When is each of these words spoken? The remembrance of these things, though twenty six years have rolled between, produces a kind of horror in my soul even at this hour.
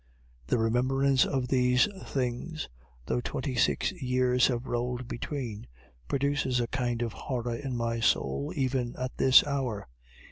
The 0.47 0.57
remembrance 0.57 1.27
of 1.27 1.49
these 1.49 1.87
things, 2.07 2.69
though 3.05 3.21
twenty 3.21 3.53
six 3.55 3.91
years 3.91 4.47
have 4.47 4.65
rolled 4.65 5.07
between, 5.07 5.67
produces 6.07 6.59
a 6.59 6.65
kind 6.65 7.03
of 7.03 7.13
horror 7.13 7.55
in 7.55 7.77
my 7.77 7.99
soul 7.99 8.51
even 8.55 8.95
at 8.95 9.15
this 9.17 9.45
hour. 9.45 9.87